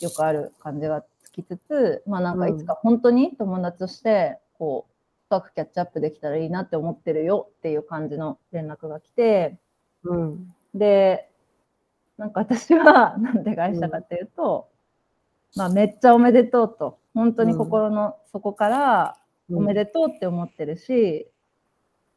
[0.00, 4.92] よくある感じがつきつつ、まあなんかうんいつか本当に友達としてこう
[5.26, 9.58] 深くキャッチアップできたらいいなって思ってるよっていう感じの連絡が来て
[10.04, 10.54] うん。
[10.74, 11.28] で
[12.18, 14.68] なんか私はなんで返したかっていうと、
[15.56, 19.16] まあめっちゃおめでとうと本当に心の底から
[19.50, 21.26] おめでとうって思ってるし、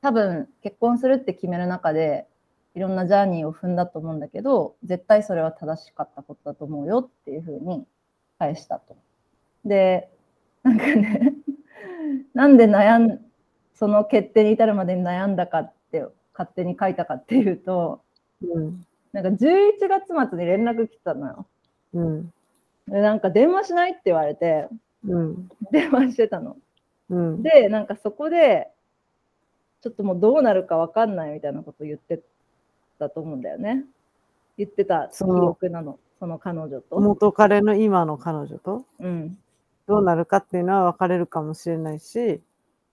[0.02, 2.28] 多分結婚するって決める中で
[2.75, 7.86] いろんなジャーニーを踏んだと思うんだけど絶対それは正しかったことだと思うよっていうふうに
[8.39, 8.95] 返したと。
[9.65, 10.09] で
[10.63, 11.33] なんかね
[12.33, 13.19] なんで悩ん
[13.73, 18.02] その決定に至るまでに悩んだかって勝手に書いたかっていうと
[18.41, 18.85] うん。
[19.12, 21.45] なんか11月末に連絡来たのよ。
[21.93, 22.33] うん。
[22.87, 24.67] でなんか電話しないって言われて
[25.06, 25.50] うん。
[25.71, 26.58] 電話してたの。
[27.10, 27.43] うん。
[27.43, 28.69] で、なんかそこで、
[29.81, 32.21] ちょっともうどうなるかわかんないみたいなこと言って
[33.08, 33.83] たと思うんだよね。
[34.58, 36.99] 言ってた記その憶なの、その彼女と。
[36.99, 38.85] 元彼の今の彼女と？
[38.99, 39.37] うん。
[39.87, 42.41] どうなるかっていうのは分かれるかもしれないし、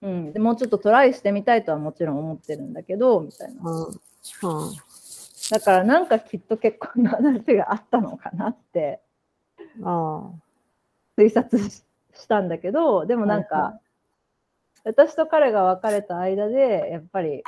[0.01, 3.61] うん、でもうちょっとトライしてみたいとはもちろん思ってるんだけど、みたいな。
[3.71, 3.85] うん。
[3.87, 3.91] うん。
[5.49, 8.99] だからなんかきっと結婚の話があったのかなって
[9.83, 10.29] あ
[11.17, 11.83] 推察し
[12.13, 13.79] したんだけど、でもなんか、はいは
[14.83, 17.43] 私と彼が別れた間で、やっぱり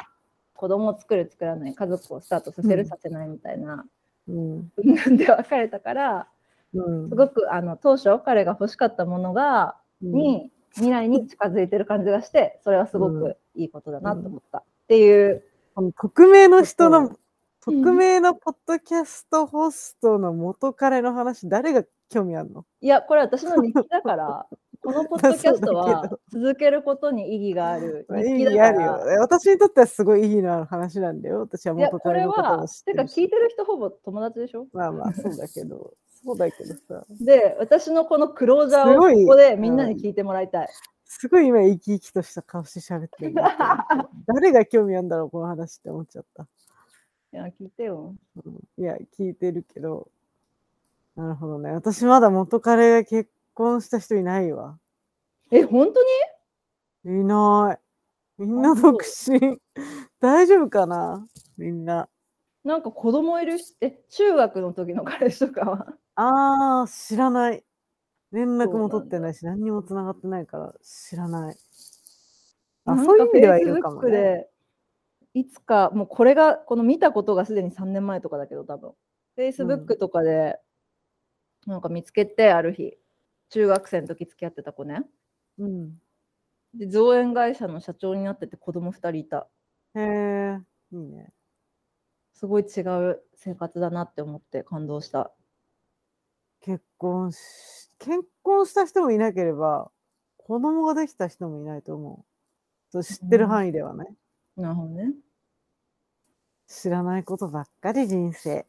[0.63, 2.87] 子供を作る作らない、家族をスタートさせる、うん。
[2.87, 3.83] させないみたいな、
[4.29, 4.71] うん。
[4.81, 6.27] なんで別れたから、
[6.73, 7.09] うん。
[7.09, 15.43] すごくあの当初彼が欲しかったものが、に未来に近づいてる感じがしてそれはすごくいいことだなと思った、っていう。
[15.97, 17.19] 匿名の人そのう
[17.59, 22.63] 匿名のポッドキャストホストの元彼の話誰が興味あるの？
[22.79, 24.45] いやこれ私の日記だから
[24.83, 28.99] このポッドキャストは続けることに意義がある意義あるよ。
[29.21, 31.39] 私にとってはすごい意義のある話なんだよ。
[31.41, 33.03] 私は元これは彼のことも知っててか。
[33.03, 34.67] 聞いてる人ほぼ友達でしょ？
[34.73, 37.05] まあまあそうだけど、そうだけどさ。
[37.09, 40.67] で私のこのクローザーをここでみんなに聞いてもらいたい、
[41.05, 43.35] すごい今生き生きとした顔して喋ってる。
[44.27, 46.43] 誰が興味あるんだろう、この話って思っちゃった。
[47.31, 48.13] いや聞いてよ
[48.45, 50.09] うんいや、聞いてるけど。
[51.15, 51.71] なるほどね。
[51.71, 54.77] 私まだ元彼が結婚した人いないわ。
[55.51, 57.21] え本当に？
[57.21, 58.41] いない。
[58.41, 59.59] みんな独身。
[60.19, 61.27] 大丈夫かな？
[61.57, 62.09] みんな。
[62.63, 63.59] なんか子供いる？
[63.59, 65.87] しえ中学の時の彼氏とかは？
[66.15, 67.63] あー、知らない。
[68.31, 71.55] 連絡も取ってないし、何にも繋がってないから知らない。
[72.85, 74.11] あ、そういう意か味ではいるかもね。
[74.11, 74.49] で
[75.35, 78.93] いつかもうこれがこの見たことがすでに3年前とかだけど多分
[79.37, 80.59] Facebook とかで
[81.65, 82.97] なんか見つけてある日
[83.53, 85.03] 中学生の時付き合ってた子ね
[85.59, 86.01] うん。
[86.73, 89.47] で造園会社の社長になってて子供2人いた
[89.95, 90.59] へえ、
[90.91, 91.31] いいね。
[92.33, 95.31] すごい違う生活だなって思って感動した
[96.61, 99.91] 結婚し、結婚した人もいなければ、
[100.37, 102.25] 子供ができた人もいないと思
[102.93, 103.03] う。
[103.03, 104.07] 知ってる範囲ではね。
[104.57, 105.13] なるほどね
[106.67, 108.65] 知らないことばっかり人生。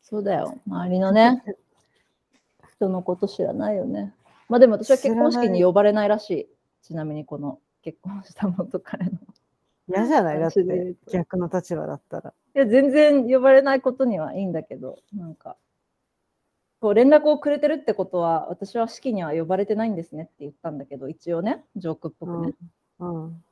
[0.00, 1.42] そうだよ周りのね
[2.76, 4.14] 人のこと知らないよね
[4.52, 6.48] まあでも私は結婚式に呼ばれないらしい
[6.82, 9.12] ちなみにこの結婚した元彼の
[9.88, 10.40] 嫌じゃない？
[10.40, 12.34] だって逆の立場だったら。
[12.54, 15.56] いや、全然呼ばれないことにはいいんだけど、なんか、
[16.80, 22.52] こう連絡をくれてるってことは、私は式には呼ばれてないんですねって言ったんだけど、一応ね、ジョークっぽくね。
[23.00, 23.24] うん。
[23.24, 23.44] うん。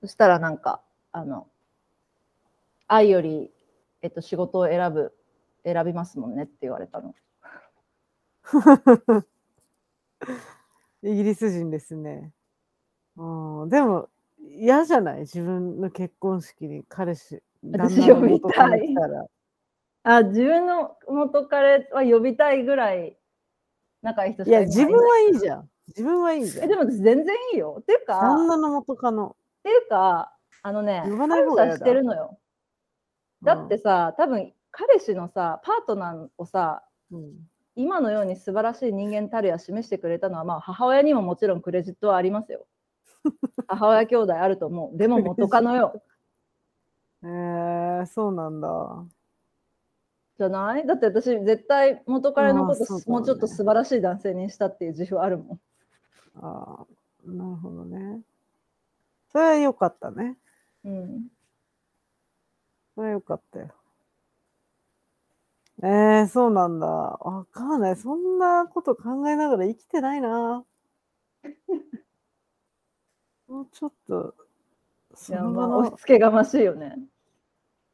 [0.00, 0.80] そしたらなんか、
[1.12, 1.48] あの、
[2.86, 3.50] 愛より、
[4.02, 5.12] えっと、仕事を選ぶ、
[5.64, 7.14] 選びますもんねって言われたの。
[11.02, 12.32] イギリス人ですね。
[13.16, 14.08] うん、でも
[14.38, 15.20] 嫌じゃない？
[15.20, 17.42] 自分の結婚式に彼氏、
[17.72, 18.94] 私呼びたい。
[20.02, 23.18] あ、自分の元彼は呼びたいぐらい
[24.02, 25.70] 仲いい人しいや、かいない自分はいいじゃん。
[25.88, 26.68] 自分はいいじゃえ、ん。
[26.70, 27.78] でも私全然いいよ。
[27.80, 29.36] っていうか、旦那の元カノ。
[29.58, 32.38] っていうか、あのね、呼ばしてるのよ。
[33.42, 37.34] だってさ、多分彼氏のさ、パートナーをさ、うん、
[37.80, 42.66] 今のように素晴らしい人間たるや示してくれたのは、まあ、母親にももちろんクレジットはありますよ。
[43.68, 44.96] 母親兄弟あると思う。
[44.98, 46.02] でも元カノよ。
[47.24, 49.04] えー、そうなんだ。
[50.36, 50.86] じゃない？
[50.86, 55.60] だって私、絶対元彼のこと、ねもうちょっと素晴らしい男性にしたっていう自負あるもん。
[56.36, 56.86] あ
[57.26, 58.22] あ、なるほどね。
[59.32, 60.36] それは良かったね。
[60.84, 61.28] うん。
[62.94, 63.68] それは良かったよ。
[65.82, 66.86] えー、そうなんだ。
[66.86, 67.96] わかんない。
[67.96, 70.64] そんなこと考えながら生きてないな。
[73.48, 74.34] もうちょっと、
[75.28, 76.96] いや、その場まあ、押のし、付けがましいよね。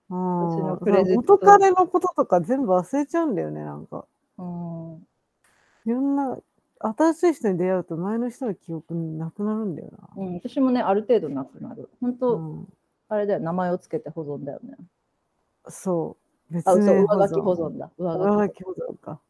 [0.08, 4.06] うん私のクレジット元彼のこととか全部忘れちゃうんだよね、なんか。
[4.38, 5.06] うん。
[5.84, 6.38] いろんな、
[6.78, 11.88] 新しい人に出会うと前の人の記憶なくなるんだようん、私もね、ある程度なくなる。
[12.00, 12.16] 本な。
[12.18, 12.68] 当、うん、
[13.08, 14.76] あれだよ、名前をつけて保存だよね。
[15.68, 16.25] そう。
[16.50, 17.90] 別名上書き保存だ。
[17.98, 19.20] 上書き保存っ上書き保存か。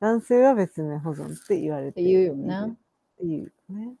[0.00, 2.56] 男性は別名保存って言われてて言うよね。
[2.72, 2.76] っ
[3.18, 3.94] ていうよね。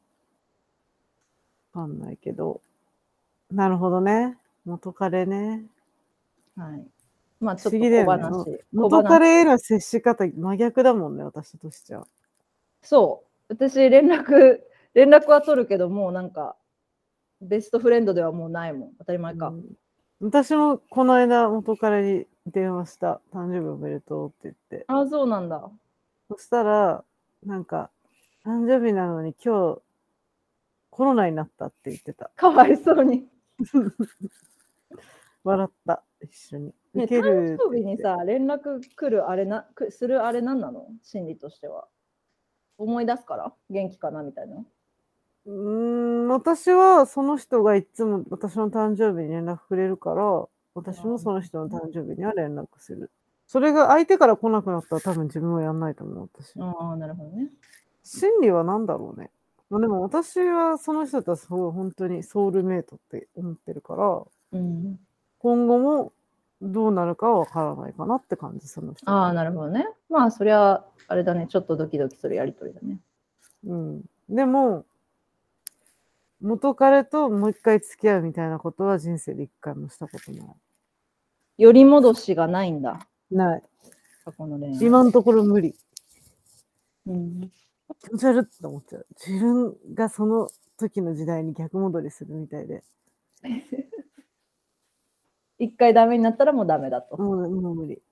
[1.74, 2.62] わかんないけど。
[3.50, 4.38] なるほどね。
[4.64, 5.64] 元彼ね。
[6.56, 6.86] はい。
[7.40, 7.78] まあ、ち不ょっと。
[7.78, 8.30] 小話。
[8.30, 12.06] も小元話彼への接し方真逆だもんね、私としては。
[12.82, 13.54] そう。
[13.54, 14.60] 私、連絡、
[14.94, 16.56] 連絡は取るけど、もうなんか、
[17.42, 18.92] ベストフレンドではもうないもん。
[18.98, 19.48] 当たり前か。
[19.48, 19.64] うん
[20.22, 23.20] 私もこの間元彼に電話した。
[23.32, 24.84] 誕生日おめでとうって言って。
[24.88, 25.70] ああ、そうなんだ。
[26.28, 27.04] そしたら、
[27.44, 27.90] なんか、
[28.44, 29.82] 誕生日なのに今日
[30.90, 32.30] コロナになったって言ってた。
[32.36, 33.28] かわいそうに。
[35.44, 36.74] 笑った、一緒に。
[36.94, 40.88] ね、誕生日にさ、連絡来るあれな、くするあれなんなの？
[41.02, 41.88] 心理としては。
[42.78, 43.52] 思い出すから？
[43.70, 44.64] 元気かなみたいな。
[45.46, 53.10] うーん、私はその人がいつも私の誕生日に連絡くれるから、私もその人の誕生日には連絡する。
[53.46, 56.60] それが相手から来なくなったら多分自分はやんないと思う、私。
[56.60, 57.50] ああ、なるほどね。
[58.04, 59.30] 心理は何だろうね。
[59.68, 64.98] まあでも私はその人とはすごい本当にソウルメイトって思ってるから、うん。
[65.38, 66.12] 今後も
[66.62, 69.10] どうなるかはわからないかなって感じ、その人。
[69.10, 69.88] ああ、なるほどね。
[70.08, 71.46] まあ、そりゃ、あれだね。
[71.48, 73.00] ちょっとドキドキするやりとりだね。
[73.66, 74.02] うん。
[74.28, 74.84] でも、
[76.40, 80.46] 元彼ともう一回付き合うみたいなことは人生で一回もしたことない。
[81.58, 83.06] より戻しがないんだ。
[83.30, 83.62] ない。
[84.24, 84.78] 過去の恋愛。
[84.80, 85.74] 今のところ無理。
[87.06, 87.50] うん、
[88.00, 89.06] 気持ち悪いって思っちゃう。
[89.26, 92.82] 自分がその時の時代に逆戻りするみたいで。
[95.58, 97.18] 一回ダメになったらもうダメだと。
[97.18, 98.02] もうもう無理。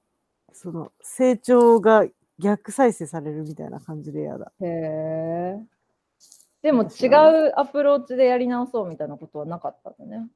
[0.52, 2.06] その成長が
[2.38, 4.52] 逆再生されるみたいな感じで嫌だ。
[4.60, 5.77] へえ。
[6.68, 7.06] でも違
[7.46, 10.28] うアプローチでやり直そうみたいなことはなかったんだね。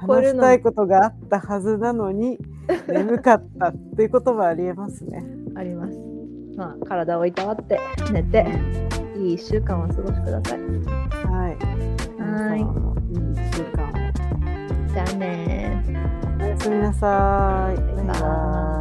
[0.08, 2.40] 話したいことがあったはずなのに
[2.88, 5.26] 眠かったっていうこともありえますね。
[5.56, 5.98] あります。
[6.56, 7.80] まあ、体をいたわって、
[8.12, 8.46] 寝て、
[9.18, 10.60] いい1週間をお過ごしください。
[10.60, 11.58] はい。
[12.18, 13.92] 皆様もいい1週間を。
[14.94, 15.84] じゃあね
[16.40, 17.76] おやすみなさい。
[17.78, 18.81] バイバイ